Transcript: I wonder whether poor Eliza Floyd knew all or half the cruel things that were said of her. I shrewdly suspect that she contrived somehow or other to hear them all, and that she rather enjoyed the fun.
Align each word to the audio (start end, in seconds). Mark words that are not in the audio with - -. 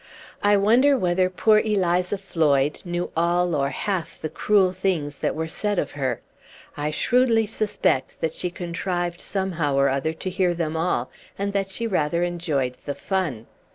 I 0.41 0.57
wonder 0.57 0.97
whether 0.97 1.29
poor 1.29 1.59
Eliza 1.59 2.17
Floyd 2.17 2.81
knew 2.83 3.11
all 3.15 3.53
or 3.55 3.69
half 3.69 4.19
the 4.19 4.29
cruel 4.29 4.71
things 4.73 5.19
that 5.19 5.35
were 5.35 5.47
said 5.47 5.77
of 5.77 5.91
her. 5.91 6.21
I 6.75 6.89
shrewdly 6.89 7.45
suspect 7.45 8.19
that 8.19 8.33
she 8.33 8.49
contrived 8.49 9.21
somehow 9.21 9.75
or 9.75 9.89
other 9.89 10.13
to 10.13 10.29
hear 10.31 10.55
them 10.55 10.75
all, 10.75 11.11
and 11.37 11.53
that 11.53 11.69
she 11.69 11.85
rather 11.85 12.23
enjoyed 12.23 12.77
the 12.87 12.95
fun. 12.95 13.45